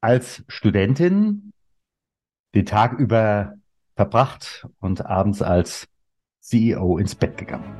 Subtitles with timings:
[0.00, 1.52] als Studentin
[2.54, 3.54] den Tag über
[3.96, 5.88] verbracht und abends als
[6.40, 7.74] CEO ins Bett gegangen.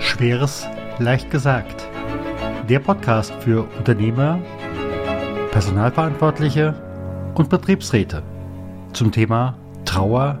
[0.00, 0.66] Schweres
[0.98, 1.86] leicht gesagt.
[2.70, 4.40] Der Podcast für Unternehmer,
[5.50, 6.74] Personalverantwortliche
[7.34, 8.22] und Betriebsräte
[8.92, 10.40] zum Thema Trauer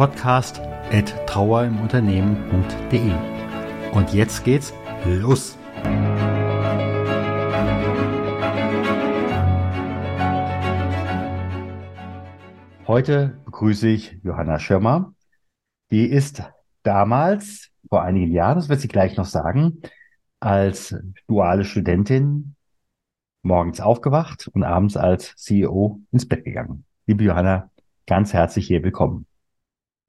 [0.00, 0.62] podcast
[1.26, 3.12] trauerimunternehmen.de.
[3.92, 4.72] Und jetzt geht's
[5.04, 5.58] los!
[12.86, 15.12] Heute begrüße ich Johanna Schirmer.
[15.90, 16.44] Die ist
[16.82, 19.82] damals, vor einigen Jahren, das wird sie gleich noch sagen,
[20.40, 22.54] als duale Studentin
[23.42, 26.86] morgens aufgewacht und abends als CEO ins Bett gegangen.
[27.04, 27.70] Liebe Johanna,
[28.06, 29.26] ganz herzlich hier willkommen.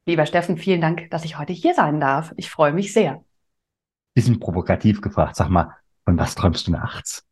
[0.06, 2.34] Lieber Steffen, vielen Dank, dass ich heute hier sein darf.
[2.36, 3.24] Ich freue mich sehr.
[4.16, 5.36] Bisschen provokativ gefragt.
[5.36, 7.26] Sag mal, von was träumst du nachts?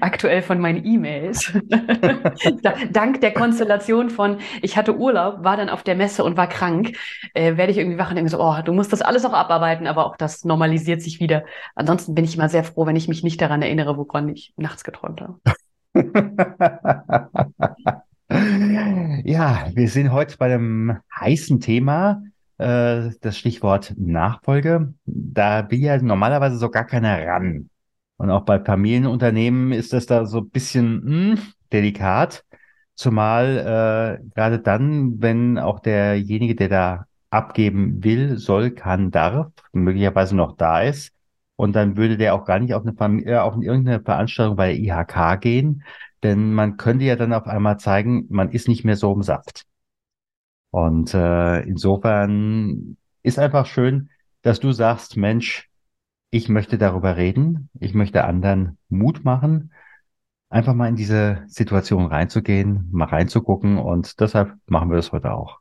[0.00, 1.52] Aktuell von meinen E-Mails.
[2.92, 6.96] Dank der Konstellation von, ich hatte Urlaub, war dann auf der Messe und war krank,
[7.32, 9.86] äh, werde ich irgendwie wach und denke so, oh, du musst das alles noch abarbeiten,
[9.86, 11.44] aber auch das normalisiert sich wieder.
[11.74, 14.84] Ansonsten bin ich immer sehr froh, wenn ich mich nicht daran erinnere, woran ich nachts
[14.84, 15.38] geträumt habe.
[19.24, 22.22] Ja, wir sind heute bei einem heißen Thema,
[22.58, 24.92] äh, das Stichwort Nachfolge.
[25.06, 27.70] Da will ja normalerweise so gar keiner ran.
[28.16, 31.38] Und auch bei Familienunternehmen ist das da so ein bisschen mh, hm,
[31.72, 32.44] delikat.
[32.96, 40.36] Zumal äh, gerade dann, wenn auch derjenige, der da abgeben will, soll, kann, darf, möglicherweise
[40.36, 41.12] noch da ist.
[41.56, 44.72] Und dann würde der auch gar nicht auf eine, Familie, äh, auf irgendeine Veranstaltung bei
[44.72, 45.82] der IHK gehen,
[46.24, 49.66] denn man könnte ja dann auf einmal zeigen, man ist nicht mehr so im Saft.
[50.70, 54.10] Und äh, insofern ist einfach schön,
[54.42, 55.70] dass du sagst, Mensch,
[56.30, 59.72] ich möchte darüber reden, ich möchte anderen Mut machen,
[60.48, 65.60] einfach mal in diese Situation reinzugehen, mal reinzugucken und deshalb machen wir das heute auch.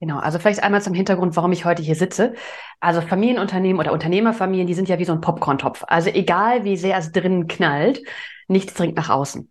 [0.00, 2.34] Genau, also vielleicht einmal zum Hintergrund, warum ich heute hier sitze.
[2.78, 5.84] Also Familienunternehmen oder Unternehmerfamilien, die sind ja wie so ein Popcorn-Topf.
[5.88, 8.00] Also egal, wie sehr es drinnen knallt,
[8.46, 9.50] nichts dringt nach außen.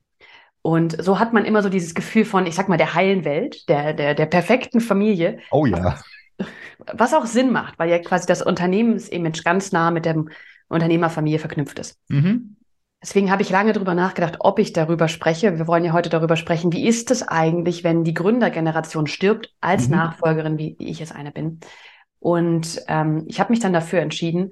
[0.67, 3.69] Und so hat man immer so dieses Gefühl von, ich sag mal, der heilen Welt,
[3.69, 5.39] der, der, der perfekten Familie.
[5.49, 5.97] Oh ja.
[6.91, 10.25] Was auch Sinn macht, weil ja quasi das Unternehmensimage ganz nah mit der
[10.67, 11.97] Unternehmerfamilie verknüpft ist.
[12.09, 12.57] Mhm.
[13.01, 15.57] Deswegen habe ich lange darüber nachgedacht, ob ich darüber spreche.
[15.57, 19.87] Wir wollen ja heute darüber sprechen, wie ist es eigentlich, wenn die Gründergeneration stirbt, als
[19.87, 19.95] mhm.
[19.95, 21.61] Nachfolgerin, wie ich es eine bin.
[22.19, 24.51] Und ähm, ich habe mich dann dafür entschieden,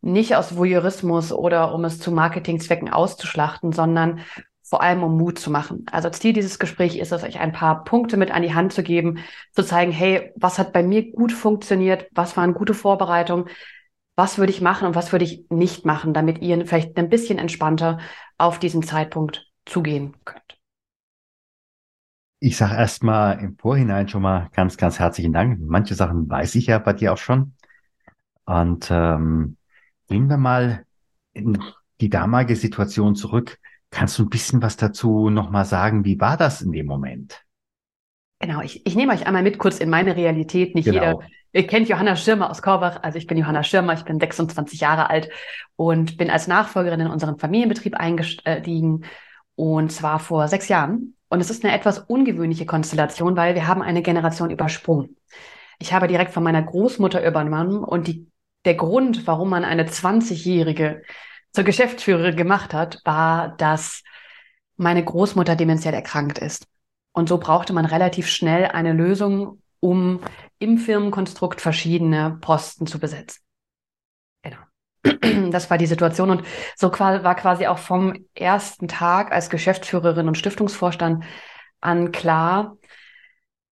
[0.00, 4.18] nicht aus Voyeurismus oder um es zu Marketingzwecken auszuschlachten, sondern
[4.64, 5.84] vor allem um Mut zu machen.
[5.92, 8.82] Also Ziel dieses Gesprächs ist es, euch ein paar Punkte mit an die Hand zu
[8.82, 9.18] geben,
[9.52, 13.46] zu zeigen, hey, was hat bei mir gut funktioniert, was waren gute Vorbereitungen,
[14.16, 17.38] was würde ich machen und was würde ich nicht machen, damit ihr vielleicht ein bisschen
[17.38, 17.98] entspannter
[18.38, 20.40] auf diesen Zeitpunkt zugehen könnt.
[22.40, 25.60] Ich sage erstmal im Vorhinein schon mal ganz, ganz herzlichen Dank.
[25.60, 27.54] Manche Sachen weiß ich ja bei dir auch schon.
[28.44, 29.56] Und ähm,
[30.08, 30.84] gehen wir mal
[31.32, 31.58] in
[32.00, 33.58] die damalige Situation zurück.
[33.94, 36.04] Kannst du ein bisschen was dazu nochmal sagen?
[36.04, 37.42] Wie war das in dem Moment?
[38.40, 40.74] Genau, ich, ich nehme euch einmal mit kurz in meine Realität.
[40.74, 41.00] Nicht genau.
[41.00, 42.98] jeder ihr kennt Johanna Schirmer aus Korbach.
[43.02, 45.30] Also ich bin Johanna Schirmer, ich bin 26 Jahre alt
[45.76, 49.04] und bin als Nachfolgerin in unseren Familienbetrieb eingestiegen
[49.54, 51.16] und zwar vor sechs Jahren.
[51.28, 55.16] Und es ist eine etwas ungewöhnliche Konstellation, weil wir haben eine Generation übersprungen.
[55.78, 58.30] Ich habe direkt von meiner Großmutter übernommen und die,
[58.64, 61.02] der Grund, warum man eine 20-Jährige
[61.54, 64.02] zur Geschäftsführerin gemacht hat, war, dass
[64.76, 66.66] meine Großmutter dementiell erkrankt ist.
[67.12, 70.20] Und so brauchte man relativ schnell eine Lösung, um
[70.58, 73.40] im Firmenkonstrukt verschiedene Posten zu besetzen.
[74.42, 74.58] Genau.
[75.52, 76.42] Das war die Situation und
[76.74, 81.24] so war quasi auch vom ersten Tag als Geschäftsführerin und Stiftungsvorstand
[81.80, 82.76] an klar,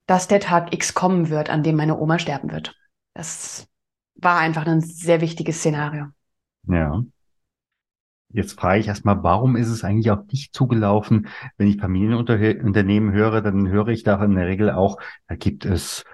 [0.06, 2.76] dass der Tag X kommen wird, an dem meine Oma sterben wird.
[3.14, 3.66] Das
[4.14, 6.06] war einfach ein sehr wichtiges Szenario.
[6.68, 7.02] Ja.
[8.32, 11.28] Jetzt frage ich erstmal, warum ist es eigentlich auf dich zugelaufen?
[11.56, 14.98] Wenn ich Familienunternehmen höre, dann höre ich da in der Regel auch,
[15.28, 16.04] da gibt es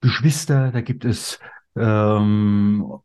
[0.00, 1.40] Geschwister, da gibt es
[1.76, 2.98] ähm,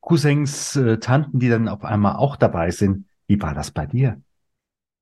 [0.00, 3.06] Cousins, äh, Tanten, die dann auf einmal auch dabei sind.
[3.26, 4.20] Wie war das bei dir?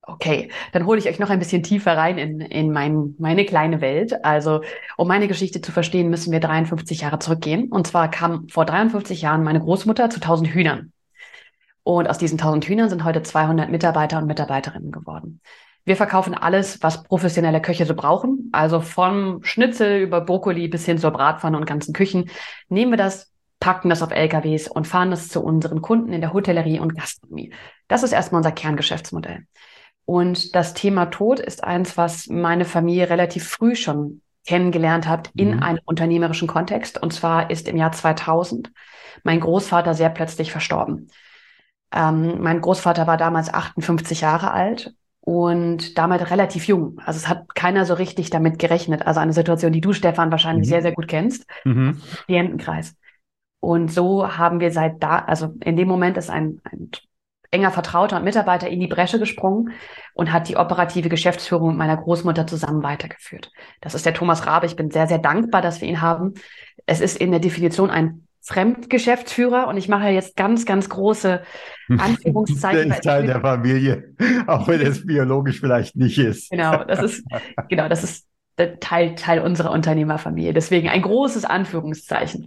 [0.09, 3.81] Okay, dann hole ich euch noch ein bisschen tiefer rein in, in mein, meine kleine
[3.81, 4.25] Welt.
[4.25, 4.63] Also,
[4.97, 7.71] um meine Geschichte zu verstehen, müssen wir 53 Jahre zurückgehen.
[7.71, 10.93] Und zwar kam vor 53 Jahren meine Großmutter zu 1000 Hühnern.
[11.87, 15.41] Und aus diesen 1000 Hühnern sind heute 200 Mitarbeiter und Mitarbeiterinnen geworden.
[15.85, 18.49] Wir verkaufen alles, was professionelle Köche so brauchen.
[18.51, 22.29] Also vom Schnitzel über Brokkoli bis hin zur Bratpfanne und ganzen Küchen.
[22.69, 23.31] Nehmen wir das,
[23.61, 27.53] packen das auf LKWs und fahren das zu unseren Kunden in der Hotellerie und Gastronomie.
[27.87, 29.47] Das ist erstmal unser Kerngeschäftsmodell.
[30.05, 35.55] Und das Thema Tod ist eins, was meine Familie relativ früh schon kennengelernt hat in
[35.55, 35.63] mhm.
[35.63, 37.01] einem unternehmerischen Kontext.
[37.01, 38.73] Und zwar ist im Jahr 2000
[39.23, 41.11] mein Großvater sehr plötzlich verstorben.
[41.97, 47.01] Ähm, mein Großvater war damals 58 Jahre alt und damals relativ jung.
[47.05, 49.07] Also es hat keiner so richtig damit gerechnet.
[49.07, 50.71] Also eine Situation, die du, Stefan, wahrscheinlich mhm.
[50.71, 51.47] sehr, sehr gut kennst.
[51.65, 52.01] Mhm.
[52.27, 52.95] Klientenkreis.
[53.61, 56.91] Und so haben wir seit da, also in dem Moment ist ein, ein
[57.51, 59.73] enger Vertrauter und Mitarbeiter in die Bresche gesprungen
[60.15, 63.51] und hat die operative Geschäftsführung mit meiner Großmutter zusammen weitergeführt.
[63.81, 64.67] Das ist der Thomas Rabe.
[64.67, 66.35] Ich bin sehr, sehr dankbar, dass wir ihn haben.
[66.85, 71.43] Es ist in der Definition ein Fremdgeschäftsführer und ich mache jetzt ganz, ganz große
[71.89, 72.89] Anführungszeichen.
[72.89, 74.15] Der ist Teil der Familie,
[74.47, 76.51] auch wenn es biologisch vielleicht nicht ist.
[76.51, 77.25] Genau, das ist,
[77.69, 78.27] genau, das ist
[78.81, 80.53] Teil, Teil unserer Unternehmerfamilie.
[80.53, 82.47] Deswegen ein großes Anführungszeichen.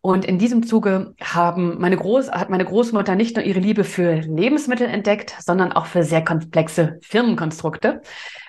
[0.00, 4.14] Und in diesem Zuge haben meine Groß, hat meine Großmutter nicht nur ihre Liebe für
[4.14, 8.02] Lebensmittel entdeckt, sondern auch für sehr komplexe Firmenkonstrukte.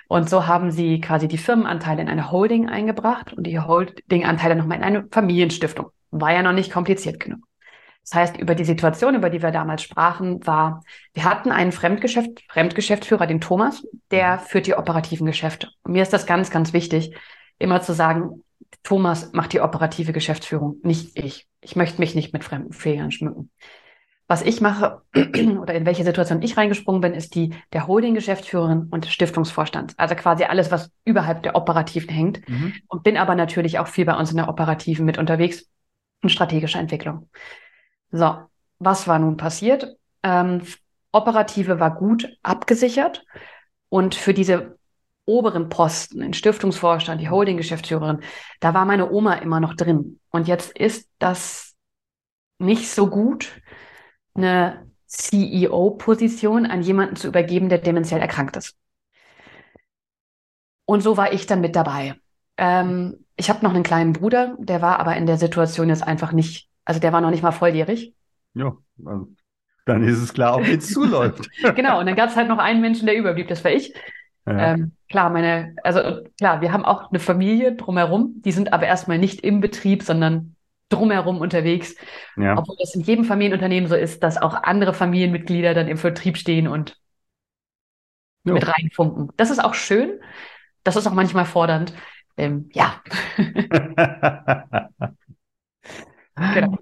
[0.10, 4.78] Und so haben sie quasi die Firmenanteile in eine Holding eingebracht und die Holdinganteile nochmal
[4.78, 5.92] in eine Familienstiftung.
[6.12, 7.42] War ja noch nicht kompliziert genug.
[8.04, 10.84] Das heißt, über die Situation, über die wir damals sprachen, war,
[11.14, 15.70] wir hatten einen Fremdgeschäft, Fremdgeschäftsführer, den Thomas, der führt die operativen Geschäfte.
[15.84, 17.16] Und mir ist das ganz, ganz wichtig,
[17.60, 18.44] immer zu sagen,
[18.84, 21.48] Thomas macht die operative Geschäftsführung, nicht ich.
[21.62, 23.52] Ich möchte mich nicht mit fremden Fehlern schmücken.
[24.28, 29.06] Was ich mache oder in welche Situation ich reingesprungen bin, ist die der Holding-Geschäftsführerin und
[29.06, 29.98] des Stiftungsvorstands.
[29.98, 32.48] Also quasi alles, was überhalb der operativen hängt.
[32.48, 32.74] Mhm.
[32.88, 35.68] Und bin aber natürlich auch viel bei uns in der operativen mit unterwegs
[36.22, 37.30] und strategischer Entwicklung.
[38.12, 38.38] So,
[38.80, 39.98] was war nun passiert?
[40.24, 40.62] Ähm,
[41.12, 43.26] operative war gut abgesichert
[43.90, 44.78] und für diese
[45.26, 48.22] oberen Posten, den Stiftungsvorstand, die Holding-Geschäftsführerin,
[48.60, 50.20] da war meine Oma immer noch drin.
[50.32, 51.76] Und jetzt ist das
[52.58, 53.62] nicht so gut,
[54.34, 58.76] eine CEO-Position an jemanden zu übergeben, der demenziell erkrankt ist.
[60.86, 62.16] Und so war ich dann mit dabei.
[62.58, 66.34] Ähm, ich habe noch einen kleinen Bruder, der war aber in der Situation jetzt einfach
[66.34, 68.14] nicht, also der war noch nicht mal volljährig.
[68.54, 68.76] Ja,
[69.06, 69.30] also
[69.86, 71.50] dann ist es klar, ob jetzt zuläuft.
[71.76, 73.94] genau, und dann gab es halt noch einen Menschen, der überblieb, das war ich.
[74.46, 74.74] Ja.
[74.74, 79.18] Ähm, klar, meine, also klar, wir haben auch eine Familie drumherum, die sind aber erstmal
[79.18, 80.56] nicht im Betrieb, sondern
[80.90, 81.96] drumherum unterwegs.
[82.36, 82.58] Ja.
[82.58, 86.68] Obwohl das in jedem Familienunternehmen so ist, dass auch andere Familienmitglieder dann im Vertrieb stehen
[86.68, 86.98] und
[88.44, 88.54] jo.
[88.54, 89.30] mit reinfunken.
[89.38, 90.20] Das ist auch schön.
[90.84, 91.94] Das ist auch manchmal fordernd.
[92.40, 93.04] Ähm, ja.
[96.54, 96.78] genau.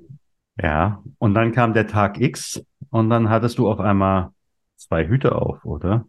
[0.61, 4.29] Ja, und dann kam der Tag X und dann hattest du auf einmal
[4.75, 6.05] zwei Hüte auf, oder?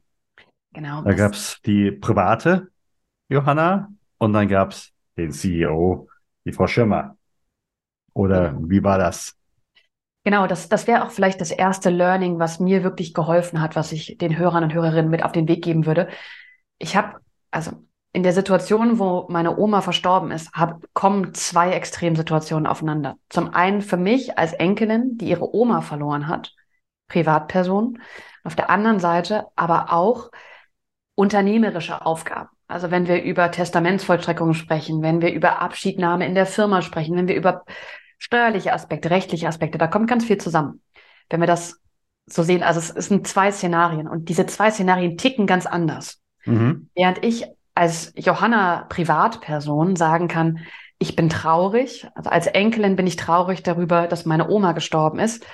[0.75, 1.01] Genau.
[1.03, 2.69] Da gab es die private
[3.31, 6.09] Johanna und dann gab es den CEO,
[6.45, 7.17] die Frau Schirmer.
[8.13, 8.69] Oder genau.
[8.69, 9.35] wie war das?
[10.25, 13.93] Genau, das, das wäre auch vielleicht das erste Learning, was mir wirklich geholfen hat, was
[13.93, 16.09] ich den Hörern und Hörerinnen mit auf den Weg geben würde.
[16.79, 17.19] Ich habe,
[17.51, 17.88] also
[18.19, 23.17] in der Situation, wo meine Oma verstorben ist, hab, kommen zwei Extremsituationen aufeinander.
[23.29, 26.53] Zum einen für mich als Enkelin, die ihre Oma verloren hat,
[27.07, 28.03] Privatperson.
[28.43, 30.33] Auf der anderen Seite aber auch
[31.15, 32.49] unternehmerische Aufgaben.
[32.67, 37.29] Also wenn wir über Testamentsvollstreckungen sprechen, wenn wir über Abschiednahme in der Firma sprechen, wenn
[37.29, 37.63] wir über
[38.19, 40.83] steuerliche Aspekte, rechtliche Aspekte, da kommt ganz viel zusammen.
[41.31, 41.81] Wenn wir das
[42.27, 46.21] so sehen, also es sind zwei Szenarien und diese zwei Szenarien ticken ganz anders.
[46.47, 46.91] Mhm.
[46.97, 47.47] Während ich
[47.79, 50.59] als Johanna Privatperson sagen kann,
[50.99, 55.47] ich bin traurig, also als Enkelin bin ich traurig darüber, dass meine Oma gestorben ist,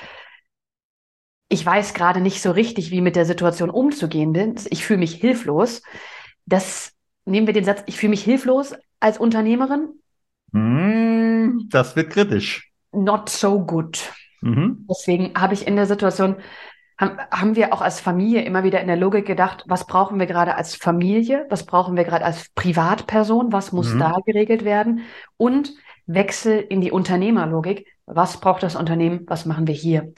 [1.51, 4.57] ich weiß gerade nicht so richtig, wie mit der Situation umzugehen bin.
[4.71, 5.83] Ich fühle mich hilflos.
[6.47, 6.93] Das
[7.27, 9.91] nehmen wir den Satz, ich fühle mich hilflos als Unternehmerin.
[10.53, 12.73] Hm, das wird kritisch.
[12.93, 14.13] Not so good.
[14.41, 14.87] Mhm.
[14.91, 16.37] Deswegen habe ich in der Situation,
[16.99, 20.27] haben, haben wir auch als Familie immer wieder in der Logik gedacht, was brauchen wir
[20.27, 23.99] gerade als Familie, was brauchen wir gerade als Privatperson, was muss mhm.
[23.99, 25.01] da geregelt werden
[25.37, 25.73] und
[26.07, 30.13] Wechsel in die Unternehmerlogik, was braucht das Unternehmen, was machen wir hier.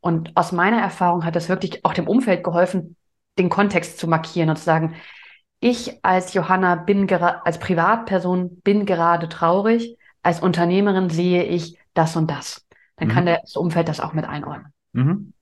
[0.00, 2.96] Und aus meiner Erfahrung hat das wirklich auch dem Umfeld geholfen,
[3.38, 4.94] den Kontext zu markieren und zu sagen,
[5.60, 12.30] ich als Johanna bin als Privatperson bin gerade traurig, als Unternehmerin sehe ich das und
[12.30, 12.64] das.
[12.96, 13.12] Dann mhm.
[13.12, 14.72] kann das Umfeld das auch mit einordnen.
[14.92, 15.32] Mhm.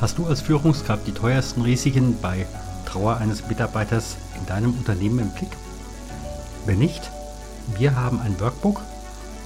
[0.00, 2.46] Hast du als Führungskraft die teuersten Risiken bei
[2.86, 5.50] Trauer eines Mitarbeiters in deinem Unternehmen im Blick?
[6.64, 7.10] Wenn nicht,
[7.76, 8.80] wir haben ein Workbook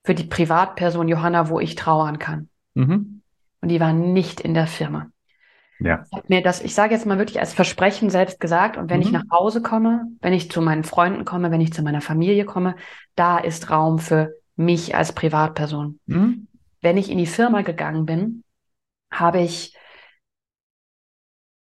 [0.04, 2.50] für die Privatperson Johanna, wo ich trauern kann.
[2.74, 3.22] Mhm.
[3.62, 5.12] Und die war nicht in der Firma.
[5.80, 6.04] Ja.
[6.06, 8.78] Ich habe mir das, ich sage jetzt mal wirklich als Versprechen selbst gesagt.
[8.78, 9.04] Und wenn mhm.
[9.04, 12.46] ich nach Hause komme, wenn ich zu meinen Freunden komme, wenn ich zu meiner Familie
[12.46, 12.76] komme,
[13.16, 16.00] da ist Raum für mich als Privatperson.
[16.06, 16.48] Mhm.
[16.82, 18.44] Wenn ich in die Firma gegangen bin,
[19.12, 19.76] habe ich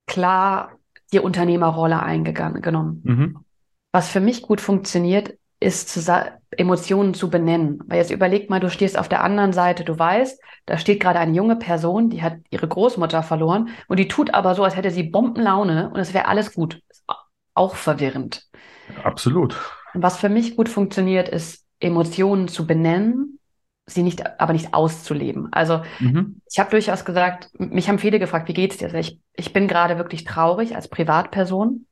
[0.06, 0.72] klar
[1.12, 3.02] die Unternehmerrolle eingenommen.
[3.04, 3.38] Mhm.
[3.92, 6.10] Was für mich gut funktioniert, ist
[6.56, 7.80] Emotionen zu benennen.
[7.86, 11.18] Weil jetzt überleg mal, du stehst auf der anderen Seite, du weißt, da steht gerade
[11.18, 14.90] eine junge Person, die hat ihre Großmutter verloren und die tut aber so, als hätte
[14.90, 16.80] sie Bombenlaune und es wäre alles gut.
[16.88, 17.04] Ist
[17.54, 18.48] auch verwirrend.
[19.04, 19.56] Absolut.
[19.92, 23.38] Was für mich gut funktioniert, ist Emotionen zu benennen,
[23.86, 25.48] sie nicht, aber nicht auszuleben.
[25.52, 26.40] Also mhm.
[26.50, 28.86] ich habe durchaus gesagt, mich haben viele gefragt, wie geht's dir?
[28.86, 31.86] Also ich, ich bin gerade wirklich traurig als Privatperson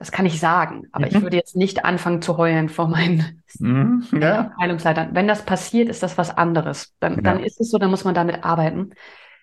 [0.00, 1.12] das kann ich sagen, aber mhm.
[1.14, 4.40] ich würde jetzt nicht anfangen zu heulen vor meinen mhm, ja.
[4.46, 5.10] Abteilungsleitern.
[5.12, 6.96] Wenn das passiert, ist das was anderes.
[7.00, 7.20] Dann, ja.
[7.20, 8.92] dann ist es so, dann muss man damit arbeiten.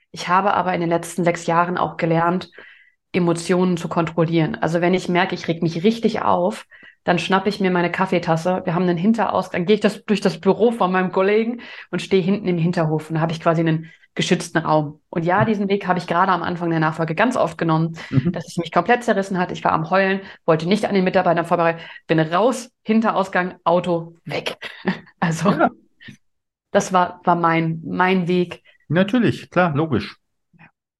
[0.09, 2.49] Ich habe aber in den letzten sechs Jahren auch gelernt,
[3.11, 4.55] Emotionen zu kontrollieren.
[4.55, 6.65] Also wenn ich merke, ich reg mich richtig auf,
[7.07, 8.63] dann schnappe ich mir meine Kaffeetasse.
[8.65, 12.21] Wir haben einen Hinterausgang, gehe ich das durch das Büro von meinem Kollegen und stehe
[12.21, 13.09] hinten im Hinterhof.
[13.09, 14.99] Und da habe ich quasi einen geschützten Raum.
[15.09, 18.33] Und ja, diesen Weg habe ich gerade am Anfang der Nachfolge ganz oft genommen, mhm.
[18.33, 19.53] dass es mich komplett zerrissen hat.
[19.53, 24.57] Ich war am Heulen, wollte nicht an den Mitarbeitern vorbereiten, bin raus, Hinterausgang, Auto, weg.
[25.21, 25.69] Also ja.
[26.71, 28.63] das war, war mein, mein Weg.
[28.89, 30.17] Natürlich, klar, logisch.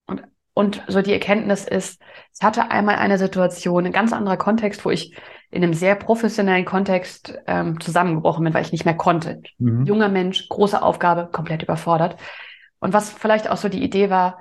[0.06, 0.24] Und,
[0.54, 4.90] und so die Erkenntnis ist, es hatte einmal eine Situation, ein ganz anderer Kontext, wo
[4.90, 5.14] ich
[5.50, 9.42] in einem sehr professionellen Kontext ähm, zusammengebrochen bin, weil ich nicht mehr konnte.
[9.58, 9.86] Mhm.
[9.86, 12.18] Junger Mensch, große Aufgabe, komplett überfordert.
[12.80, 14.40] Und was vielleicht auch so die Idee war,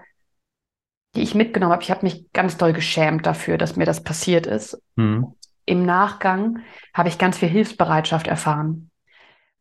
[1.14, 4.46] die ich mitgenommen habe, ich habe mich ganz doll geschämt dafür, dass mir das passiert
[4.46, 4.80] ist.
[4.96, 5.34] Mhm.
[5.64, 6.60] Im Nachgang
[6.92, 8.90] habe ich ganz viel Hilfsbereitschaft erfahren.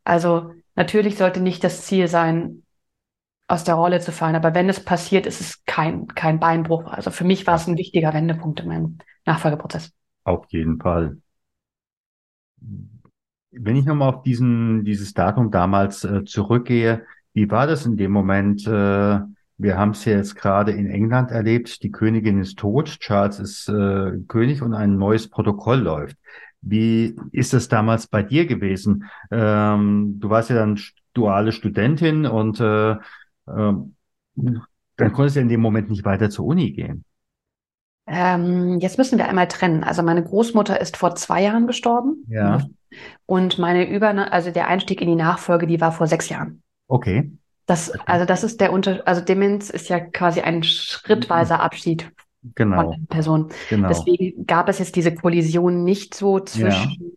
[0.03, 2.63] Also natürlich sollte nicht das Ziel sein,
[3.47, 6.85] aus der Rolle zu fallen, aber wenn es passiert, ist es kein, kein Beinbruch.
[6.85, 9.91] Also für mich war es ein wichtiger Wendepunkt in meinem Nachfolgeprozess.
[10.23, 11.17] Auf jeden Fall.
[13.51, 18.11] Wenn ich nochmal auf diesen, dieses Datum damals äh, zurückgehe, wie war das in dem
[18.11, 18.65] Moment?
[18.67, 19.19] Äh,
[19.57, 21.81] wir haben es ja jetzt gerade in England erlebt.
[21.83, 26.17] Die Königin ist tot, Charles ist äh, König und ein neues Protokoll läuft.
[26.61, 29.05] Wie ist das damals bei dir gewesen?
[29.31, 30.79] Ähm, du warst ja dann
[31.13, 32.97] duale Studentin und äh, äh,
[34.35, 37.05] dann konntest du in dem Moment nicht weiter zur Uni gehen.
[38.07, 39.83] Ähm, jetzt müssen wir einmal trennen.
[39.83, 42.23] Also meine Großmutter ist vor zwei Jahren gestorben.
[42.27, 42.61] Ja.
[43.25, 46.61] Und meine Über, also der Einstieg in die Nachfolge, die war vor sechs Jahren.
[46.87, 47.31] Okay.
[47.65, 52.11] Das, also das ist der Unter, also Demenz ist ja quasi ein schrittweiser Abschied
[52.53, 52.81] genau.
[52.81, 53.49] von der Person.
[53.69, 53.87] Genau.
[53.87, 57.07] Deswegen gab es jetzt diese Kollision nicht so zwischen ja.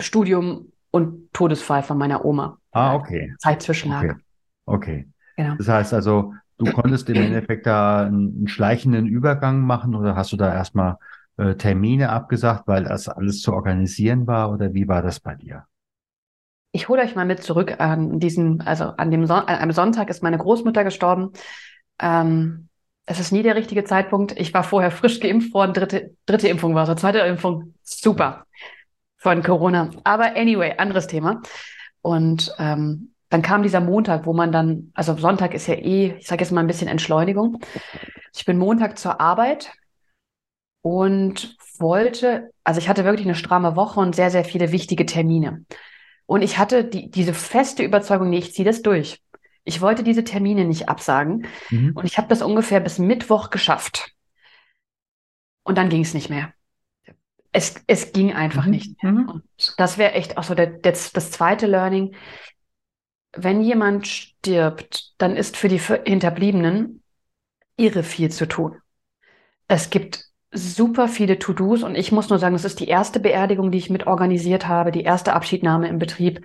[0.00, 2.58] Studium und Todesfall von meiner Oma.
[2.70, 3.34] Ah, okay.
[3.38, 3.68] Zeit.
[3.68, 4.14] Okay.
[4.66, 5.08] okay.
[5.36, 5.56] Genau.
[5.56, 10.36] Das heißt also, du konntest im Endeffekt da einen schleichenden Übergang machen oder hast du
[10.36, 10.96] da erstmal
[11.36, 15.64] äh, Termine abgesagt, weil das alles zu organisieren war oder wie war das bei dir?
[16.72, 20.08] Ich hole euch mal mit zurück an diesen, also an dem Son an einem Sonntag
[20.08, 21.32] ist meine Großmutter gestorben.
[22.00, 22.68] Ähm,
[23.04, 24.38] es ist nie der richtige Zeitpunkt.
[24.38, 28.46] Ich war vorher frisch geimpft worden, dritte, dritte Impfung war so, zweite Impfung, super
[29.16, 29.90] von Corona.
[30.04, 31.42] Aber anyway, anderes Thema.
[32.00, 36.26] Und ähm, dann kam dieser Montag, wo man dann, also Sonntag ist ja eh, ich
[36.26, 37.60] sage jetzt mal ein bisschen Entschleunigung.
[38.34, 39.72] Ich bin Montag zur Arbeit
[40.82, 45.64] und wollte, also ich hatte wirklich eine stramme Woche und sehr, sehr viele wichtige Termine.
[46.26, 49.22] Und ich hatte die, diese feste Überzeugung, nee, ich ziehe das durch.
[49.64, 51.46] Ich wollte diese Termine nicht absagen.
[51.70, 51.92] Mhm.
[51.94, 54.12] Und ich habe das ungefähr bis Mittwoch geschafft.
[55.62, 56.52] Und dann ging es nicht mehr.
[57.50, 58.72] Es, es ging einfach mhm.
[58.72, 59.12] nicht mehr.
[59.12, 59.28] Mhm.
[59.30, 62.14] Und das wäre echt auch so der, der, das zweite Learning.
[63.34, 67.02] Wenn jemand stirbt, dann ist für die Hinterbliebenen
[67.76, 68.76] irre viel zu tun.
[69.68, 73.70] Es gibt super viele To-Dos und ich muss nur sagen, das ist die erste Beerdigung,
[73.70, 76.44] die ich mit organisiert habe, die erste Abschiednahme im Betrieb.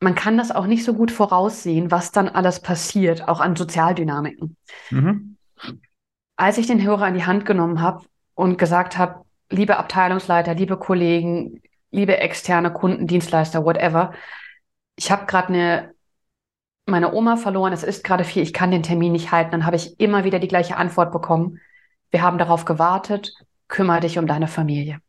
[0.00, 4.56] Man kann das auch nicht so gut voraussehen, was dann alles passiert, auch an Sozialdynamiken.
[4.90, 5.36] Mhm.
[6.36, 8.04] Als ich den Hörer in die Hand genommen habe
[8.34, 14.12] und gesagt habe, liebe Abteilungsleiter, liebe Kollegen, liebe externe Kunden, Dienstleister, whatever,
[14.96, 15.96] ich habe gerade eine
[16.88, 19.74] meine Oma verloren, es ist gerade viel, ich kann den Termin nicht halten, dann habe
[19.74, 21.58] ich immer wieder die gleiche Antwort bekommen
[22.10, 23.34] wir haben darauf gewartet,
[23.68, 25.00] kümmere dich um deine Familie.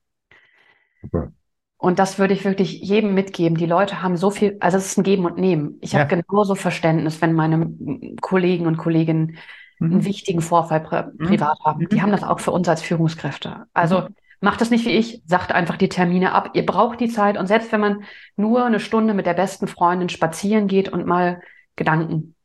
[1.02, 1.32] Super.
[1.78, 3.58] Und das würde ich wirklich jedem mitgeben.
[3.58, 5.78] Die Leute haben so viel, also es ist ein Geben und Nehmen.
[5.82, 6.00] Ich ja.
[6.00, 7.72] habe genauso Verständnis, wenn meine
[8.20, 9.38] Kollegen und Kolleginnen
[9.80, 9.92] mhm.
[9.92, 11.28] einen wichtigen Vorfall pri mhm.
[11.28, 11.84] privat haben.
[11.84, 11.90] Mhm.
[11.90, 13.68] Die haben das auch für uns als Führungskräfte.
[13.74, 14.16] Also mhm.
[14.40, 16.52] Macht das nicht wie ich, sagt einfach die Termine ab.
[16.54, 17.38] Ihr braucht die Zeit.
[17.38, 18.04] Und selbst wenn man
[18.36, 21.42] nur eine Stunde mit der besten Freundin spazieren geht und mal
[21.76, 22.36] Gedanken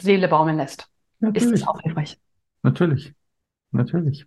[0.00, 0.88] Seele baumeln lässt,
[1.20, 1.52] Natürlich.
[1.52, 2.18] ist es auch hilfreich.
[2.62, 3.14] Natürlich
[3.74, 4.26] natürlich.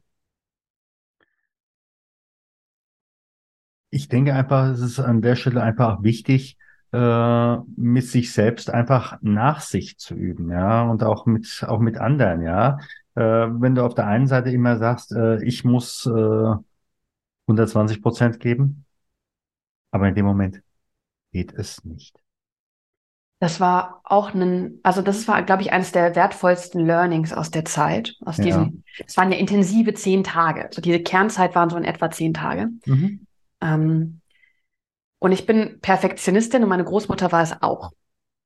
[3.89, 6.57] Ich denke einfach, es ist an der Stelle einfach wichtig,
[6.91, 12.41] äh, mit sich selbst einfach Nachsicht zu üben, ja, und auch mit, auch mit anderen,
[12.41, 12.77] ja.
[13.17, 16.55] Äh, wenn du auf der einen Seite immer sagst, äh, ich muss äh,
[17.47, 18.85] 120 Prozent geben,
[19.89, 20.61] aber in dem Moment
[21.31, 22.15] geht es nicht.
[23.39, 27.65] Das war auch ein, also das war, glaube ich, eines der wertvollsten Learnings aus der
[27.65, 30.61] Zeit, aus diesen, es waren ja intensive zehn Tage.
[30.61, 32.69] So also diese Kernzeit waren so in etwa zehn Tage.
[32.85, 33.25] Mhm.
[33.61, 34.21] Ähm,
[35.17, 37.93] und ich bin Perfektionistin und meine Großmutter war es auch.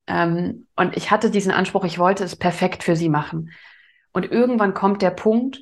[0.08, 3.52] Ähm, und ich hatte diesen Anspruch, ich wollte es perfekt für sie machen.
[4.14, 5.62] Und irgendwann kommt der Punkt,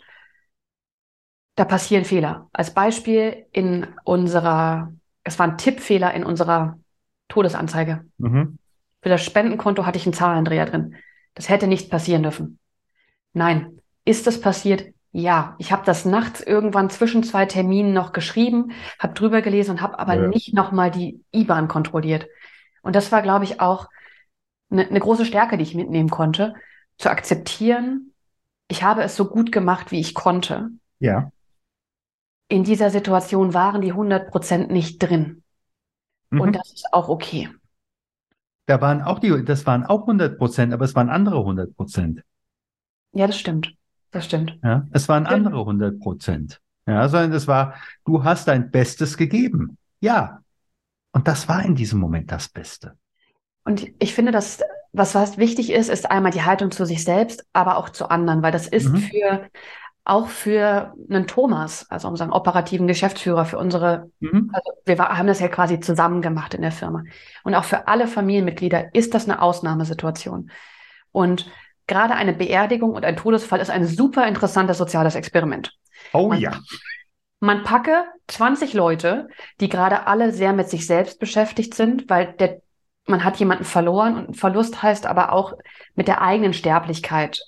[1.55, 2.49] da passieren Fehler.
[2.53, 6.79] Als Beispiel in unserer, es war ein Tippfehler in unserer
[7.27, 8.05] Todesanzeige.
[8.17, 8.57] Mhm.
[9.01, 10.95] Für das Spendenkonto hatte ich einen Zahlendreher drin.
[11.35, 12.59] Das hätte nicht passieren dürfen.
[13.33, 13.79] Nein.
[14.05, 14.85] Ist das passiert?
[15.11, 15.55] Ja.
[15.57, 19.99] Ich habe das nachts irgendwann zwischen zwei Terminen noch geschrieben, habe drüber gelesen und habe
[19.99, 20.27] aber ja.
[20.27, 22.27] nicht nochmal die IBAN kontrolliert.
[22.81, 23.89] Und das war, glaube ich, auch
[24.71, 26.53] eine, eine große Stärke, die ich mitnehmen konnte,
[26.97, 28.08] zu akzeptieren,
[28.69, 30.69] ich habe es so gut gemacht, wie ich konnte.
[30.99, 31.31] Ja.
[32.47, 35.43] In dieser Situation waren die 100 Prozent nicht drin.
[36.29, 36.41] Mhm.
[36.41, 37.49] Und das ist auch okay.
[38.67, 42.23] Da waren auch die, das waren auch 100 Prozent, aber es waren andere 100 Prozent.
[43.11, 43.73] Ja, das stimmt.
[44.11, 44.57] Das stimmt.
[44.63, 46.61] Ja, es waren andere 100 Prozent.
[46.85, 49.77] Ja, sondern es war, du hast dein Bestes gegeben.
[49.99, 50.41] Ja.
[51.11, 52.95] Und das war in diesem Moment das Beste.
[53.63, 57.45] Und ich finde, dass was, was wichtig ist, ist einmal die Haltung zu sich selbst,
[57.53, 58.97] aber auch zu anderen, weil das ist mhm.
[58.97, 59.49] für
[60.09, 64.49] auch für einen Thomas, also unseren operativen Geschäftsführer, für unsere, mhm.
[64.53, 67.03] also wir haben das ja quasi zusammen gemacht in der Firma.
[67.43, 70.49] Und auch für alle Familienmitglieder ist das eine Ausnahmesituation.
[71.11, 71.51] Und
[71.85, 75.77] gerade eine Beerdigung und ein Todesfall ist ein super interessantes soziales Experiment.
[76.11, 76.53] Oh man, ja.
[77.39, 79.27] Man packe 20 Leute,
[79.59, 82.61] die gerade alle sehr mit sich selbst beschäftigt sind, weil der,
[83.09, 85.53] man hat jemanden verloren und Verlust heißt aber auch
[85.95, 87.41] mit der eigenen Sterblichkeit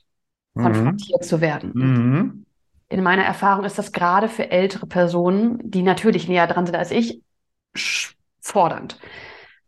[0.53, 0.63] mhm.
[0.63, 1.71] konfrontiert zu werden.
[1.73, 2.45] Mhm
[2.91, 6.91] in meiner Erfahrung ist das gerade für ältere Personen, die natürlich näher dran sind als
[6.91, 7.21] ich,
[8.41, 8.99] fordernd.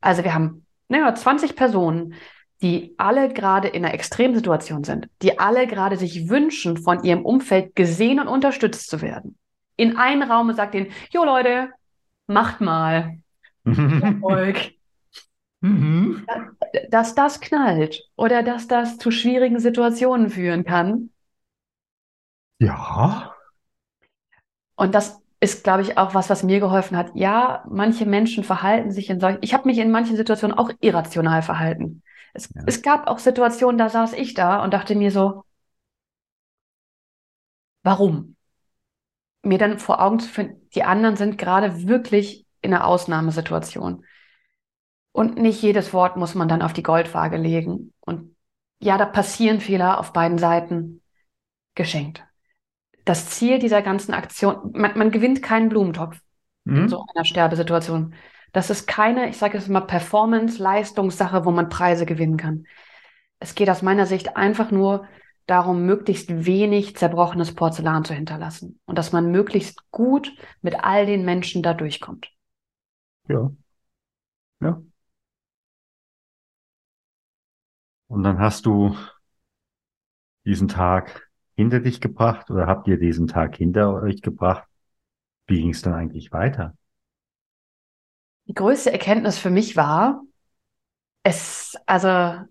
[0.01, 2.15] Also wir haben naja, 20 Personen,
[2.61, 7.75] die alle gerade in einer Extremsituation sind, die alle gerade sich wünschen, von ihrem Umfeld
[7.75, 9.37] gesehen und unterstützt zu werden.
[9.77, 11.69] In einen Raum und sagt ihnen, jo Leute,
[12.27, 13.17] macht mal.
[13.65, 14.73] Erfolg.
[15.63, 16.25] Mhm.
[16.89, 21.09] dass das knallt oder dass das zu schwierigen Situationen führen kann.
[22.59, 23.33] Ja.
[24.75, 27.11] Und das ist, glaube ich, auch was, was mir geholfen hat.
[27.15, 31.41] Ja, manche Menschen verhalten sich in solchen, ich habe mich in manchen Situationen auch irrational
[31.41, 32.03] verhalten.
[32.33, 32.61] Es, ja.
[32.65, 35.43] es gab auch Situationen, da saß ich da und dachte mir so,
[37.83, 38.35] warum?
[39.43, 44.05] Mir dann vor Augen zu finden, die anderen sind gerade wirklich in einer Ausnahmesituation.
[45.13, 47.93] Und nicht jedes Wort muss man dann auf die Goldwaage legen.
[48.01, 48.35] Und
[48.79, 51.01] ja, da passieren Fehler auf beiden Seiten
[51.75, 52.25] geschenkt.
[53.05, 56.19] Das Ziel dieser ganzen Aktion, man, man gewinnt keinen Blumentopf
[56.65, 56.75] mhm.
[56.75, 58.15] in so einer Sterbesituation.
[58.53, 62.65] Das ist keine, ich sage es immer, Performance-Leistungssache, wo man Preise gewinnen kann.
[63.39, 65.07] Es geht aus meiner Sicht einfach nur
[65.45, 71.25] darum, möglichst wenig zerbrochenes Porzellan zu hinterlassen und dass man möglichst gut mit all den
[71.25, 72.31] Menschen da durchkommt.
[73.27, 73.51] Ja.
[74.61, 74.81] Ja.
[78.13, 78.95] Und dann hast du
[80.45, 84.67] diesen Tag hinter dich gebracht oder habt ihr diesen Tag hinter euch gebracht?
[85.47, 86.75] Wie ging es dann eigentlich weiter?
[88.45, 90.21] Die größte Erkenntnis für mich war,
[91.23, 92.45] es, also,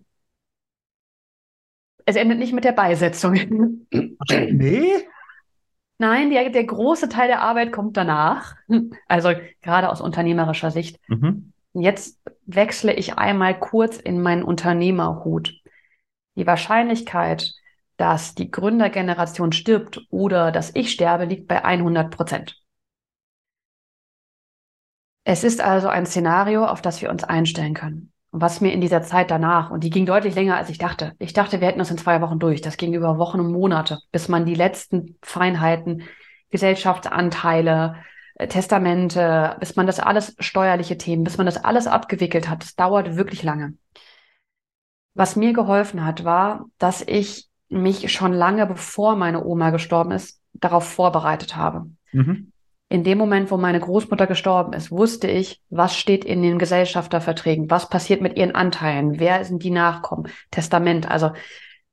[2.06, 3.86] es endet nicht mit der Beisetzung.
[4.50, 5.06] Nee?
[5.98, 8.56] Nein, der, der große Teil der Arbeit kommt danach.
[9.06, 10.98] Also gerade aus unternehmerischer Sicht.
[11.06, 11.51] Mhm.
[11.74, 15.54] Jetzt wechsle ich einmal kurz in meinen Unternehmerhut.
[16.36, 17.52] Die Wahrscheinlichkeit,
[17.96, 22.62] dass die Gründergeneration stirbt oder dass ich sterbe, liegt bei 100 Prozent.
[25.24, 28.12] Es ist also ein Szenario, auf das wir uns einstellen können.
[28.32, 31.14] Und was mir in dieser Zeit danach, und die ging deutlich länger, als ich dachte.
[31.18, 32.60] Ich dachte, wir hätten uns in zwei Wochen durch.
[32.60, 36.02] Das ging über Wochen und Monate, bis man die letzten Feinheiten,
[36.50, 37.96] Gesellschaftsanteile,
[38.38, 42.62] Testamente, bis man das alles, steuerliche Themen, bis man das alles abgewickelt hat.
[42.62, 43.74] Das dauert wirklich lange.
[45.14, 50.40] Was mir geholfen hat, war, dass ich mich schon lange bevor meine Oma gestorben ist,
[50.54, 51.90] darauf vorbereitet habe.
[52.12, 52.52] Mhm
[52.92, 57.70] in dem Moment, wo meine Großmutter gestorben ist, wusste ich, was steht in den Gesellschafterverträgen,
[57.70, 61.10] was passiert mit ihren Anteilen, wer sind die Nachkommen, Testament.
[61.10, 61.30] Also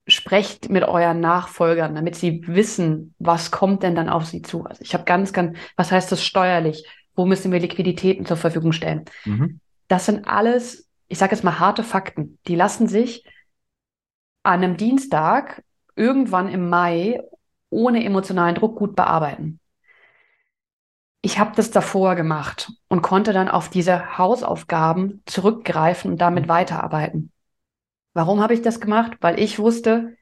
[0.10, 4.66] sprecht mit euren Nachfolgern, damit sie wissen, was kommt denn dann auf sie zu.
[4.66, 6.86] Also ich habe ganz, ganz, was heißt das steuerlich?
[7.16, 9.06] Wo müssen wir Liquiditäten zur Verfügung stellen?
[9.26, 9.60] Mhm.
[9.88, 12.38] Das sind alles, ich sage jetzt mal harte Fakten.
[12.48, 13.24] Die lassen sich
[14.44, 15.64] an einem Dienstag
[15.96, 17.22] irgendwann im Mai
[17.70, 19.60] ohne emotionalen Druck gut bearbeiten
[21.22, 26.50] ich habe das davor gemacht und konnte dann auf diese Hausaufgaben zurückgreifen und damit mhm.
[26.50, 27.32] weiterarbeiten.
[28.20, 29.14] Warum habe ich das gemacht?
[29.22, 30.18] Weil ich wusste,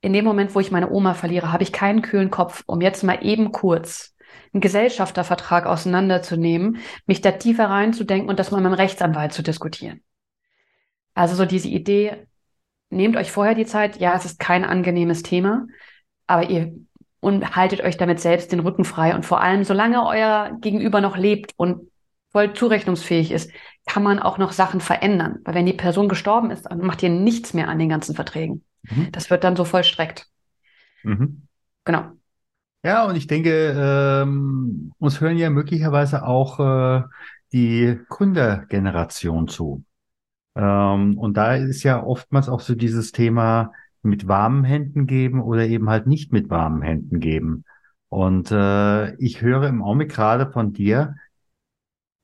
[0.00, 3.04] in dem Moment, wo ich meine Oma verliere, habe ich keinen kühlen Kopf, um jetzt
[3.04, 4.14] mal eben kurz
[4.54, 10.00] einen Gesellschaftervertrag auseinanderzunehmen, mich da tiefer reinzudenken und das mal mit dem Rechtsanwalt zu diskutieren.
[11.12, 12.26] Also so diese Idee,
[12.88, 15.66] nehmt euch vorher die Zeit, ja, es ist kein angenehmes Thema,
[16.26, 16.72] aber ihr
[17.20, 19.14] und haltet euch damit selbst den Rücken frei.
[19.14, 21.89] Und vor allem, solange euer Gegenüber noch lebt und
[22.32, 23.50] voll zurechnungsfähig ist,
[23.86, 25.38] kann man auch noch Sachen verändern.
[25.44, 28.64] Weil wenn die Person gestorben ist, dann macht ihr nichts mehr an den ganzen Verträgen.
[28.82, 29.10] Mhm.
[29.12, 30.26] Das wird dann so vollstreckt.
[31.02, 31.42] Mhm.
[31.84, 32.12] Genau.
[32.84, 37.02] Ja, und ich denke, ähm, uns hören ja möglicherweise auch äh,
[37.52, 39.84] die Gründergeneration zu.
[40.54, 45.66] Ähm, und da ist ja oftmals auch so dieses Thema, mit warmen Händen geben oder
[45.66, 47.64] eben halt nicht mit warmen Händen geben.
[48.08, 51.16] Und äh, ich höre im Augenblick gerade von dir,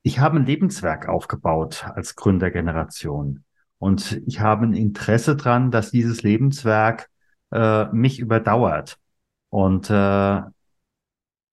[0.07, 3.43] ich habe ein Lebenswerk aufgebaut als Gründergeneration.
[3.77, 7.09] Und ich habe ein Interesse dran, dass dieses Lebenswerk
[7.51, 8.97] äh, mich überdauert.
[9.49, 10.41] Und äh,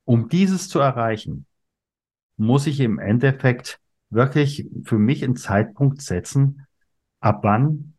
[0.04, 1.46] um dieses zu erreichen,
[2.36, 6.64] muss ich im Endeffekt wirklich für mich einen Zeitpunkt setzen,
[7.18, 7.94] ab wann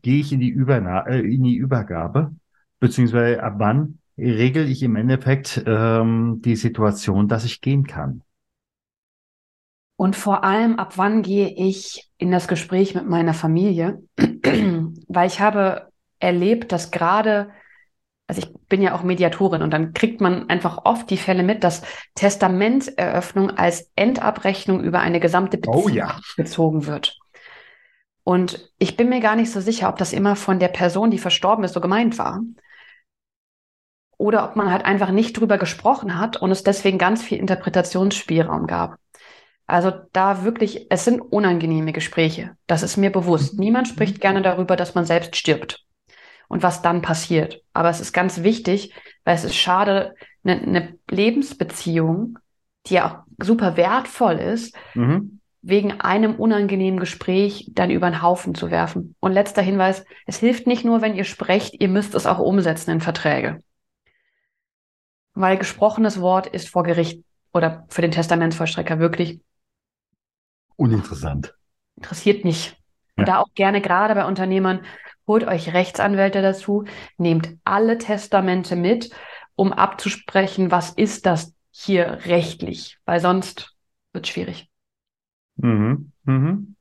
[0.00, 2.34] gehe ich in die, Überna äh, in die Übergabe,
[2.80, 8.22] beziehungsweise ab wann regel ich im Endeffekt ähm, die Situation, dass ich gehen kann.
[9.96, 14.02] Und vor allem, ab wann gehe ich in das Gespräch mit meiner Familie?
[15.08, 17.50] Weil ich habe erlebt, dass gerade,
[18.26, 21.64] also ich bin ja auch Mediatorin und dann kriegt man einfach oft die Fälle mit,
[21.64, 21.82] dass
[22.14, 26.20] Testamentseröffnung als Endabrechnung über eine gesamte Beziehung oh ja.
[26.36, 27.18] bezogen wird.
[28.22, 31.18] Und ich bin mir gar nicht so sicher, ob das immer von der Person, die
[31.18, 32.40] verstorben ist, so gemeint war.
[34.18, 38.66] Oder ob man halt einfach nicht drüber gesprochen hat und es deswegen ganz viel Interpretationsspielraum
[38.66, 38.96] gab.
[39.66, 42.56] Also da wirklich, es sind unangenehme Gespräche.
[42.66, 43.54] Das ist mir bewusst.
[43.54, 43.60] Mhm.
[43.60, 45.84] Niemand spricht gerne darüber, dass man selbst stirbt
[46.48, 47.62] und was dann passiert.
[47.72, 52.38] Aber es ist ganz wichtig, weil es ist schade, eine, eine Lebensbeziehung,
[52.86, 58.54] die ja auch super wertvoll ist, mhm wegen einem unangenehmen Gespräch dann über den Haufen
[58.54, 59.16] zu werfen.
[59.18, 62.92] Und letzter Hinweis, es hilft nicht nur, wenn ihr sprecht, ihr müsst es auch umsetzen
[62.92, 63.58] in Verträge.
[65.34, 69.40] Weil gesprochenes Wort ist vor Gericht oder für den Testamentsvollstrecker wirklich
[70.76, 71.54] uninteressant.
[71.96, 72.76] Interessiert nicht.
[73.16, 74.82] Und da auch gerne gerade bei Unternehmern,
[75.26, 76.84] holt euch Rechtsanwälte dazu,
[77.16, 79.10] nehmt alle Testamente mit,
[79.54, 83.74] um abzusprechen, was ist das hier rechtlich, weil sonst
[84.12, 84.70] wird es schwierig.
[85.56, 86.12] Mhm.
[86.24, 86.76] Mhm.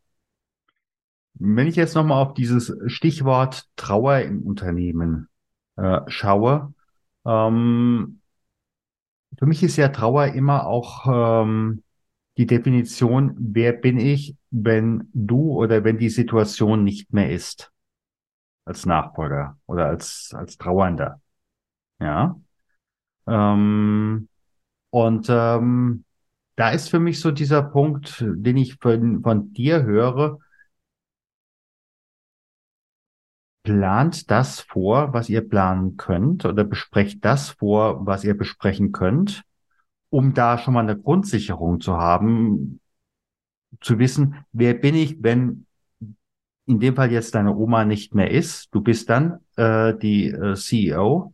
[1.36, 5.28] Wenn ich jetzt nochmal auf dieses Stichwort Trauer im Unternehmen
[5.76, 6.74] äh, schaue,
[7.26, 8.22] ähm,
[9.38, 11.84] für mich ist ja Trauer immer auch ähm,
[12.38, 17.72] die Definition, wer bin ich, wenn du oder wenn die Situation nicht mehr ist,
[18.66, 21.22] als Nachfolger oder als, als Trauernder.
[22.00, 22.40] Ja.
[23.28, 24.28] Ähm,
[24.90, 26.06] und ähm,
[26.56, 30.40] da ist für mich so dieser Punkt, den ich von, von dir höre.
[33.64, 39.44] Plant das vor, was ihr planen könnt oder besprecht das vor, was ihr besprechen könnt,
[40.16, 42.80] um da schon mal eine Grundsicherung zu haben,
[43.82, 45.66] zu wissen, wer bin ich, wenn
[46.66, 48.74] in dem Fall jetzt deine Oma nicht mehr ist.
[48.74, 51.34] Du bist dann äh, die äh, CEO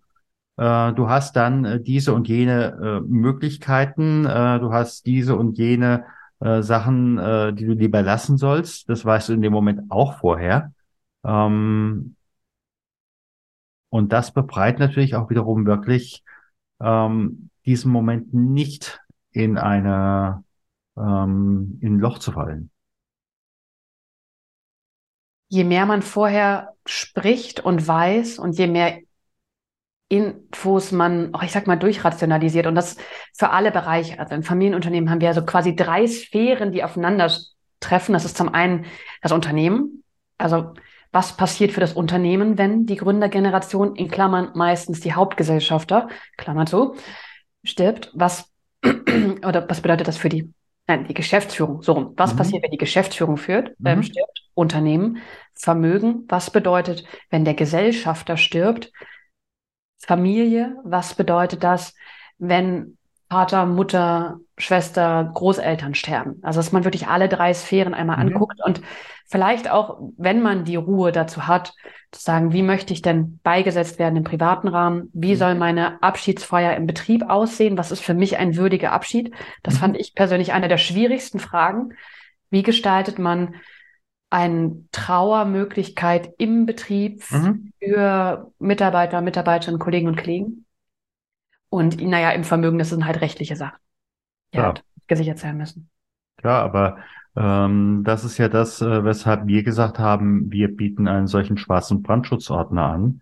[0.57, 6.05] äh, du hast dann äh, diese und jene äh, Möglichkeiten, du hast diese und jene
[6.43, 7.17] Sachen,
[7.55, 8.89] die du lieber lassen sollst.
[8.89, 10.73] Das weißt du in dem Moment auch vorher.
[11.23, 12.15] Ähm,
[13.89, 16.23] und das befreit natürlich auch wiederum wirklich
[16.79, 18.99] ähm, diesen Moment nicht
[19.31, 20.43] in eine
[20.97, 22.69] ähm, in ein Loch zu fallen.
[25.47, 28.99] Je mehr man vorher spricht und weiß und je mehr
[30.09, 32.97] Infos man, oh, ich sag mal, durchrationalisiert und das
[33.37, 34.19] für alle Bereiche.
[34.19, 37.31] Also im Familienunternehmen haben wir ja so quasi drei Sphären, die aufeinander
[37.79, 38.11] treffen.
[38.11, 38.85] Das ist zum einen
[39.21, 40.03] das Unternehmen.
[40.37, 40.73] Also
[41.13, 46.95] was passiert für das Unternehmen, wenn die Gründergeneration, in Klammern meistens die Hauptgesellschafter, Klammer zu,
[47.63, 48.11] stirbt?
[48.13, 48.49] Was,
[48.83, 50.53] oder was bedeutet das für die,
[50.87, 51.81] nein, die Geschäftsführung?
[51.81, 52.13] So rum.
[52.17, 52.37] Was mhm.
[52.37, 54.03] passiert, wenn die Geschäftsführung führt, ähm, mhm.
[54.03, 54.41] stirbt?
[54.53, 55.19] Unternehmen,
[55.53, 56.25] Vermögen.
[56.27, 58.91] Was bedeutet, wenn der Gesellschafter stirbt?
[59.99, 60.75] Familie.
[60.83, 61.93] Was bedeutet das,
[62.37, 62.97] wenn
[63.29, 66.39] Vater, Mutter, Schwester, Großeltern sterben?
[66.41, 68.33] Also, dass man wirklich alle drei Sphären einmal mhm.
[68.33, 68.81] anguckt und
[69.31, 71.73] vielleicht auch, wenn man die Ruhe dazu hat,
[72.11, 75.09] zu sagen, wie möchte ich denn beigesetzt werden im privaten Rahmen?
[75.13, 75.37] Wie mhm.
[75.37, 77.77] soll meine Abschiedsfeier im Betrieb aussehen?
[77.77, 79.33] Was ist für mich ein würdiger Abschied?
[79.63, 79.79] Das mhm.
[79.79, 81.93] fand ich persönlich eine der schwierigsten Fragen.
[82.49, 83.55] Wie gestaltet man
[84.29, 87.71] eine Trauermöglichkeit im Betrieb mhm.
[87.79, 90.65] für Mitarbeiter, Mitarbeiterinnen, Kollegen und Kollegen.
[91.69, 93.77] Und naja, im Vermögen, das sind halt rechtliche Sachen,
[94.53, 94.65] die ja.
[94.65, 95.89] halt gesichert sein müssen.
[96.37, 96.97] Klar, aber
[97.35, 102.01] ähm, das ist ja das, äh, weshalb wir gesagt haben, wir bieten einen solchen schwarzen
[102.01, 103.21] Brandschutzordner an,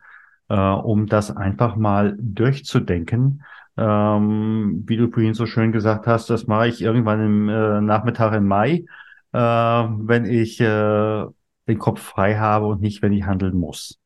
[0.49, 3.43] äh, um das einfach mal durchzudenken.
[3.77, 8.33] Ähm, wie du vorhin so schön gesagt hast, das mache ich irgendwann im äh, Nachmittag
[8.33, 8.85] im Mai
[9.31, 11.25] äh, wenn ich äh,
[11.67, 13.99] den Kopf frei habe und nicht, wenn ich handeln muss.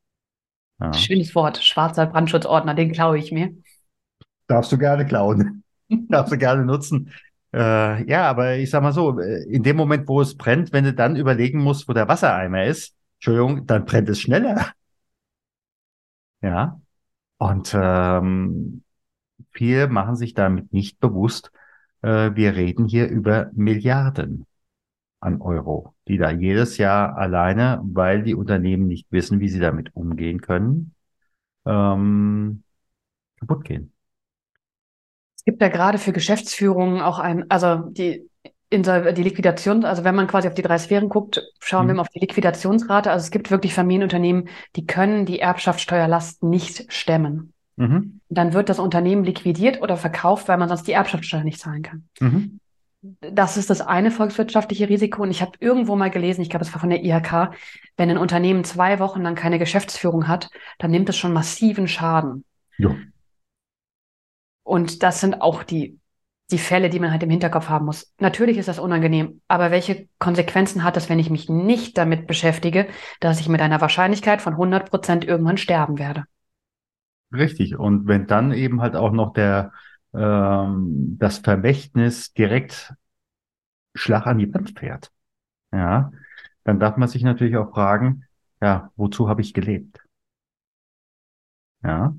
[0.79, 0.93] Ja.
[0.93, 3.53] Schönes Wort, schwarzer Brandschutzordner, den klaue ich mir.
[4.47, 5.63] Darfst du gerne klauen.
[6.09, 7.11] Darfst du gerne nutzen.
[7.53, 10.85] Äh, ja, aber ich sag mal so, äh, in dem Moment, wo es brennt, wenn
[10.85, 14.71] du dann überlegen musst, wo der Wassereimer ist, Entschuldigung, dann brennt es schneller.
[16.41, 16.81] Ja.
[17.37, 18.83] Und ähm,
[19.51, 21.51] viele machen sich damit nicht bewusst,
[22.01, 24.45] äh, wir reden hier über Milliarden
[25.21, 29.95] an Euro, die da jedes Jahr alleine, weil die Unternehmen nicht wissen, wie sie damit
[29.95, 30.95] umgehen können,
[31.65, 32.63] ähm,
[33.39, 33.92] kaputt gehen.
[35.45, 38.29] Es gibt ja gerade für Geschäftsführungen auch ein, also die
[38.75, 41.89] die Liquidation, also wenn man quasi auf die drei Sphären guckt, schauen mhm.
[41.89, 43.12] wir mal auf die Liquidationsrate.
[43.12, 47.53] Also es gibt wirklich Familienunternehmen, die können die Erbschaftssteuerlast nicht stemmen.
[47.75, 48.19] Mhm.
[48.29, 52.08] Dann wird das Unternehmen liquidiert oder verkauft, weil man sonst die Erbschaftssteuer nicht zahlen kann.
[52.19, 52.60] Mhm.
[53.19, 55.23] Das ist das eine volkswirtschaftliche Risiko.
[55.23, 57.51] Und ich habe irgendwo mal gelesen, ich glaube, es war von der IHK,
[57.97, 62.45] wenn ein Unternehmen zwei Wochen lang keine Geschäftsführung hat, dann nimmt es schon massiven Schaden.
[62.77, 62.95] Ja.
[64.63, 65.99] Und das sind auch die,
[66.52, 68.13] die Fälle, die man halt im Hinterkopf haben muss.
[68.19, 72.88] Natürlich ist das unangenehm, aber welche Konsequenzen hat das, wenn ich mich nicht damit beschäftige,
[73.19, 76.26] dass ich mit einer Wahrscheinlichkeit von 100 Prozent irgendwann sterben werde?
[77.34, 77.78] Richtig.
[77.78, 79.71] Und wenn dann eben halt auch noch der,
[80.13, 82.93] ähm, das Vermächtnis direkt
[83.95, 85.12] Schlag an die Wand fährt,
[85.71, 86.12] ja,
[86.63, 88.26] dann darf man sich natürlich auch fragen,
[88.62, 89.99] ja, wozu habe ich gelebt?
[91.84, 92.15] Ja.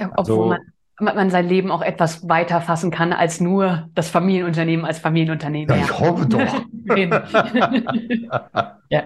[0.00, 4.10] ja obwohl also, man man sein Leben auch etwas weiter fassen kann als nur das
[4.10, 5.76] Familienunternehmen als Familienunternehmen.
[5.76, 6.64] Ja, ich hoffe doch.
[8.90, 9.04] ja.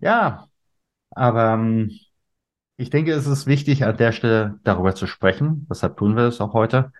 [0.00, 0.46] ja,
[1.10, 1.90] aber ähm,
[2.76, 5.66] ich denke, es ist wichtig, an der Stelle darüber zu sprechen.
[5.70, 6.92] Deshalb tun wir es auch heute.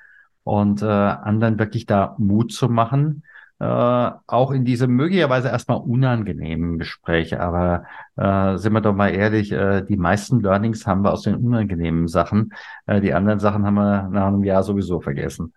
[0.42, 3.24] Und äh, anderen wirklich da Mut zu machen,
[3.58, 7.40] äh, auch in diese möglicherweise erstmal unangenehmen Gespräche.
[7.40, 7.84] Aber
[8.16, 12.08] äh, sind wir doch mal ehrlich, äh, die meisten Learnings haben wir aus den unangenehmen
[12.08, 12.52] Sachen.
[12.86, 15.54] Äh, die anderen Sachen haben wir nach einem Jahr sowieso vergessen.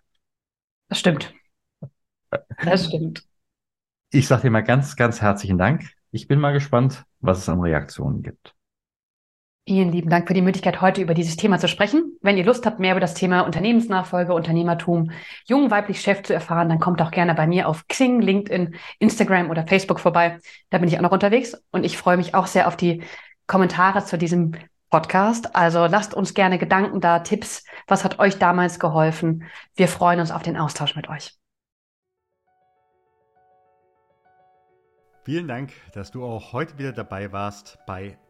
[0.88, 1.34] Das stimmt.
[2.62, 3.24] Das stimmt.
[4.10, 5.90] Ich sage dir mal ganz, ganz herzlichen Dank.
[6.10, 8.54] Ich bin mal gespannt, was es an Reaktionen gibt.
[9.66, 12.16] Vielen lieben Dank für die Möglichkeit, heute über dieses Thema zu sprechen.
[12.22, 15.12] Wenn ihr Lust habt, mehr über das Thema Unternehmensnachfolge, Unternehmertum,
[15.44, 19.50] jung, weiblich, Chef zu erfahren, dann kommt auch gerne bei mir auf Xing, LinkedIn, Instagram
[19.50, 20.38] oder Facebook vorbei.
[20.70, 23.04] Da bin ich auch noch unterwegs und ich freue mich auch sehr auf die
[23.46, 24.56] Kommentare zu diesem
[24.88, 25.54] Podcast.
[25.54, 27.64] Also lasst uns gerne Gedanken da, Tipps.
[27.86, 29.44] Was hat euch damals geholfen?
[29.76, 31.36] Wir freuen uns auf den Austausch mit euch.
[35.24, 38.18] Vielen Dank, dass du auch heute wieder dabei warst bei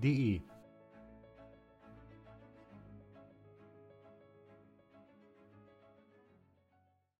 [0.00, 0.42] de